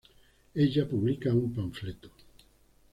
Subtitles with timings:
[0.55, 2.09] ella publica un panfleto